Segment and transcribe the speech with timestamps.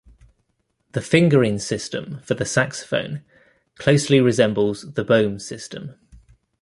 [0.93, 3.21] The fingering system for the saxophone
[3.75, 5.93] closely resembles the Boehm system.